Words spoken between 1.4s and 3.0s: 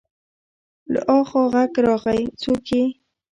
غږ راغی: څوک يې؟